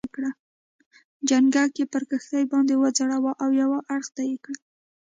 [1.27, 4.55] چنګک یې پر کښتۍ باندې وځړاوه او یو اړخ ته یې کړ.